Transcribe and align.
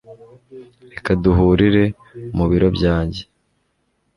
Reka 0.91 1.11
duhurire 1.23 1.83
mu 2.37 2.45
biro 2.51 2.67
byanjye 2.77 3.21